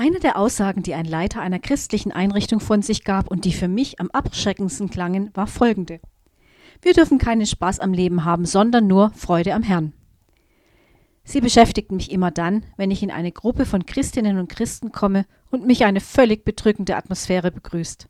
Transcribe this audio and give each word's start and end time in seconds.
Eine 0.00 0.18
der 0.18 0.38
Aussagen, 0.38 0.82
die 0.82 0.94
ein 0.94 1.04
Leiter 1.04 1.42
einer 1.42 1.58
christlichen 1.58 2.10
Einrichtung 2.10 2.58
von 2.58 2.80
sich 2.80 3.04
gab 3.04 3.30
und 3.30 3.44
die 3.44 3.52
für 3.52 3.68
mich 3.68 4.00
am 4.00 4.08
abschreckendsten 4.10 4.88
klangen, 4.88 5.28
war 5.34 5.46
folgende. 5.46 6.00
Wir 6.80 6.94
dürfen 6.94 7.18
keinen 7.18 7.44
Spaß 7.44 7.80
am 7.80 7.92
Leben 7.92 8.24
haben, 8.24 8.46
sondern 8.46 8.86
nur 8.86 9.10
Freude 9.10 9.52
am 9.52 9.62
Herrn. 9.62 9.92
Sie 11.22 11.42
beschäftigt 11.42 11.92
mich 11.92 12.10
immer 12.10 12.30
dann, 12.30 12.64
wenn 12.78 12.90
ich 12.90 13.02
in 13.02 13.10
eine 13.10 13.30
Gruppe 13.30 13.66
von 13.66 13.84
Christinnen 13.84 14.38
und 14.38 14.48
Christen 14.48 14.90
komme 14.90 15.26
und 15.50 15.66
mich 15.66 15.84
eine 15.84 16.00
völlig 16.00 16.46
bedrückende 16.46 16.96
Atmosphäre 16.96 17.50
begrüßt. 17.50 18.08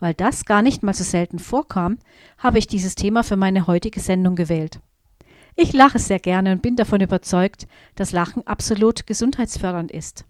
Weil 0.00 0.14
das 0.14 0.46
gar 0.46 0.62
nicht 0.62 0.82
mal 0.82 0.94
so 0.94 1.04
selten 1.04 1.38
vorkam, 1.38 1.98
habe 2.38 2.58
ich 2.58 2.66
dieses 2.66 2.96
Thema 2.96 3.22
für 3.22 3.36
meine 3.36 3.68
heutige 3.68 4.00
Sendung 4.00 4.34
gewählt. 4.34 4.80
Ich 5.54 5.72
lache 5.72 6.00
sehr 6.00 6.18
gerne 6.18 6.50
und 6.50 6.62
bin 6.62 6.74
davon 6.74 7.00
überzeugt, 7.00 7.68
dass 7.94 8.10
Lachen 8.10 8.44
absolut 8.48 9.06
gesundheitsfördernd 9.06 9.92
ist. 9.92 10.24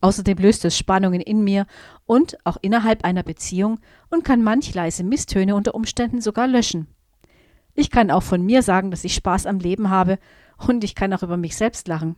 Außerdem 0.00 0.38
löst 0.38 0.64
es 0.64 0.76
Spannungen 0.76 1.20
in 1.20 1.42
mir 1.42 1.66
und 2.04 2.36
auch 2.44 2.58
innerhalb 2.60 3.04
einer 3.04 3.22
Beziehung 3.22 3.80
und 4.10 4.24
kann 4.24 4.42
manch 4.42 4.74
leise 4.74 5.04
Misstöne 5.04 5.54
unter 5.54 5.74
Umständen 5.74 6.20
sogar 6.20 6.46
löschen. 6.46 6.86
Ich 7.74 7.90
kann 7.90 8.10
auch 8.10 8.22
von 8.22 8.42
mir 8.44 8.62
sagen, 8.62 8.90
dass 8.90 9.04
ich 9.04 9.14
Spaß 9.14 9.46
am 9.46 9.58
Leben 9.58 9.90
habe 9.90 10.18
und 10.66 10.84
ich 10.84 10.94
kann 10.94 11.12
auch 11.12 11.22
über 11.22 11.36
mich 11.36 11.56
selbst 11.56 11.88
lachen. 11.88 12.16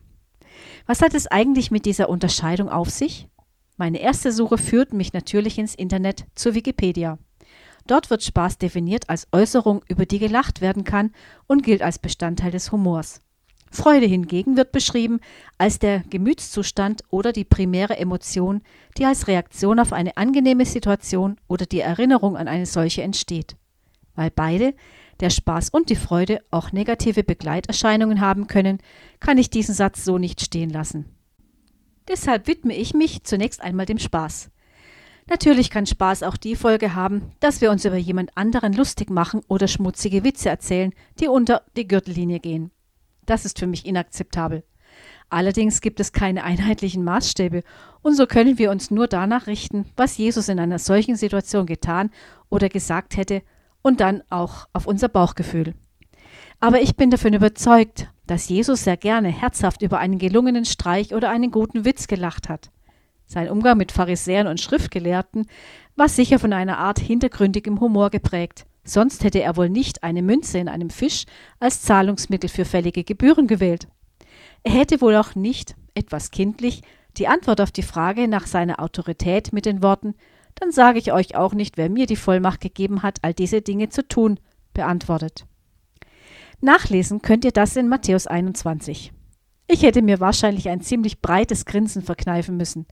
Was 0.87 1.03
hat 1.03 1.15
es 1.15 1.27
eigentlich 1.27 1.71
mit 1.71 1.85
dieser 1.85 2.09
Unterscheidung 2.09 2.69
auf 2.69 2.91
sich? 2.91 3.29
Meine 3.77 4.01
erste 4.01 4.33
Suche 4.33 4.59
führt 4.59 4.93
mich 4.93 5.13
natürlich 5.13 5.59
ins 5.59 5.75
Internet 5.75 6.27
zur 6.35 6.55
Wikipedia. 6.55 7.19
Dort 7.87 8.11
wird 8.11 8.23
Spaß 8.23 8.59
definiert 8.59 9.09
als 9.09 9.29
Äußerung, 9.33 9.83
über 9.89 10.05
die 10.05 10.19
gelacht 10.19 10.61
werden 10.61 10.85
kann 10.85 11.13
und 11.47 11.63
gilt 11.63 11.83
als 11.83 11.99
Bestandteil 11.99 12.51
des 12.51 12.71
Humors. 12.71 13.23
Freude 13.71 14.07
hingegen 14.07 14.57
wird 14.57 14.73
beschrieben 14.73 15.21
als 15.59 15.79
der 15.79 16.01
Gemütszustand 16.01 17.03
oder 17.11 17.33
die 17.33 17.45
primäre 17.45 17.99
Emotion, 17.99 18.63
die 18.97 19.05
als 19.05 19.29
Reaktion 19.29 19.79
auf 19.79 19.93
eine 19.93 20.17
angenehme 20.17 20.65
Situation 20.65 21.37
oder 21.49 21.67
die 21.67 21.81
Erinnerung 21.81 22.37
an 22.37 22.49
eine 22.49 22.67
solche 22.67 23.03
entsteht. 23.03 23.57
Weil 24.15 24.31
beide, 24.31 24.75
der 25.21 25.31
Spaß 25.31 25.71
und 25.71 25.91
die 25.91 25.97
Freude, 25.97 26.41
auch 26.51 26.73
negative 26.73 27.25
Begleiterscheinungen 27.25 28.21
haben 28.21 28.47
können, 28.47 28.79
kann 29.21 29.39
ich 29.39 29.51
diesen 29.51 29.75
Satz 29.75 30.05
so 30.05 30.19
nicht 30.19 30.41
stehen 30.41 30.71
lassen. 30.71 31.07
Deshalb 32.09 32.47
widme 32.47 32.75
ich 32.75 32.95
mich 32.95 33.25
zunächst 33.25 33.61
einmal 33.61 33.87
dem 33.87 33.99
Spaß. 33.99 34.51
Natürlich 35.29 35.69
kann 35.69 35.85
Spaß 35.85 36.23
auch 36.23 36.39
die 36.39 36.57
Folge 36.57 36.95
haben, 36.95 37.33
dass 37.41 37.61
wir 37.61 37.71
uns 37.71 37.85
über 37.85 37.97
jemand 37.97 38.35
anderen 38.35 38.73
lustig 38.73 39.11
machen 39.11 39.43
oder 39.47 39.69
schmutzige 39.69 40.25
Witze 40.25 40.49
erzählen, 40.49 40.95
die 41.21 41.29
unter 41.29 41.63
die 41.77 41.87
Gürtellinie 41.87 42.41
gehen. 42.41 42.71
Das 43.29 43.45
ist 43.45 43.59
für 43.59 43.67
mich 43.67 43.85
inakzeptabel. 43.85 44.65
Allerdings 45.29 45.83
gibt 45.83 46.01
es 46.01 46.13
keine 46.13 46.45
einheitlichen 46.45 47.05
Maßstäbe, 47.05 47.63
und 48.01 48.15
so 48.15 48.27
können 48.27 48.57
wir 48.57 48.71
uns 48.71 48.91
nur 48.91 49.07
danach 49.07 49.47
richten, 49.47 49.85
was 49.97 50.17
Jesus 50.17 50.49
in 50.49 50.59
einer 50.59 50.79
solchen 50.79 51.15
Situation 51.15 51.67
getan 51.67 52.11
oder 52.49 52.71
gesagt 52.71 53.19
hätte, 53.19 53.43
und 53.83 54.01
dann 54.01 54.23
auch 54.31 54.67
auf 54.73 54.87
unser 54.87 55.11
Bauchgefühl. 55.11 55.75
Aber 56.59 56.81
ich 56.81 56.97
bin 56.97 57.11
davon 57.11 57.35
überzeugt, 57.35 58.09
dass 58.27 58.49
Jesus 58.49 58.85
sehr 58.85 58.97
gerne 58.97 59.29
herzhaft 59.29 59.83
über 59.83 59.99
einen 59.99 60.19
gelungenen 60.19 60.65
Streich 60.65 61.15
oder 61.15 61.29
einen 61.29 61.51
guten 61.51 61.85
Witz 61.85 62.07
gelacht 62.07 62.49
hat. 62.49 62.71
Sein 63.27 63.51
Umgang 63.51 63.77
mit 63.77 63.93
Pharisäern 63.93 64.47
und 64.47 64.59
Schriftgelehrten 64.59 65.49
war 65.97 66.09
sicher 66.09 66.39
von 66.39 66.55
einer 66.55 66.79
Art 66.79 66.99
hintergründigem 66.99 67.79
Humor 67.79 68.09
geprägt, 68.09 68.65
sonst 68.91 69.25
hätte 69.25 69.41
er 69.41 69.57
wohl 69.57 69.69
nicht 69.69 70.03
eine 70.03 70.23
Münze 70.23 70.59
in 70.59 70.69
einem 70.69 70.91
Fisch 70.91 71.25
als 71.61 71.83
Zahlungsmittel 71.83 72.49
für 72.49 72.65
fällige 72.65 73.05
Gebühren 73.05 73.47
gewählt. 73.47 73.89
Er 74.63 74.73
hätte 74.73 75.01
wohl 75.01 75.17
auch 75.17 75.35
nicht, 75.35 75.77
etwas 75.95 76.31
kindlich, 76.31 76.83
die 77.17 77.29
Antwort 77.29 77.61
auf 77.61 77.73
die 77.73 77.83
Frage 77.83 78.29
nach 78.29 78.47
seiner 78.47 78.81
Autorität 78.81 79.53
mit 79.53 79.67
den 79.67 79.83
Worten 79.83 80.15
Dann 80.55 80.73
sage 80.73 80.99
ich 80.99 81.13
euch 81.13 81.37
auch 81.37 81.55
nicht, 81.55 81.77
wer 81.77 81.89
mir 81.89 82.07
die 82.07 82.17
Vollmacht 82.17 82.61
gegeben 82.61 83.03
hat, 83.03 83.19
all 83.23 83.33
diese 83.33 83.63
Dinge 83.63 83.91
zu 83.91 84.07
tun, 84.07 84.41
beantwortet. 84.75 85.47
Nachlesen 86.61 87.23
könnt 87.23 87.45
ihr 87.45 87.53
das 87.53 87.77
in 87.77 87.89
Matthäus 87.89 88.27
21. 88.27 89.13
Ich 89.69 89.83
hätte 89.83 90.03
mir 90.03 90.19
wahrscheinlich 90.19 90.69
ein 90.69 90.81
ziemlich 90.81 91.21
breites 91.21 91.65
Grinsen 91.65 92.03
verkneifen 92.03 92.57
müssen. 92.57 92.87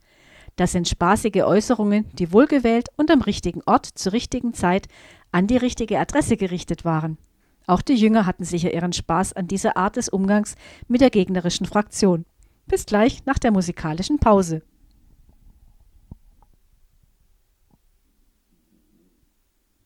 Das 0.57 0.71
sind 0.71 0.87
spaßige 0.89 1.43
Äußerungen, 1.43 2.05
die 2.13 2.33
wohlgewählt 2.33 2.89
und 2.97 3.11
am 3.11 3.21
richtigen 3.21 3.61
Ort 3.67 3.85
zur 3.85 4.11
richtigen 4.11 4.53
Zeit 4.53 4.87
an 5.31 5.45
die 5.45 5.55
richtige 5.55 5.99
Adresse 5.99 6.35
gerichtet 6.35 6.83
waren. 6.83 7.17
Auch 7.67 7.81
die 7.81 7.93
Jünger 7.93 8.25
hatten 8.25 8.43
sicher 8.43 8.73
ihren 8.73 8.91
Spaß 8.91 9.33
an 9.33 9.47
dieser 9.47 9.77
Art 9.77 9.97
des 9.97 10.09
Umgangs 10.09 10.55
mit 10.87 11.01
der 11.01 11.11
gegnerischen 11.11 11.67
Fraktion. 11.67 12.25
Bis 12.65 12.85
gleich 12.87 13.23
nach 13.25 13.37
der 13.37 13.51
musikalischen 13.51 14.17
Pause. 14.17 14.63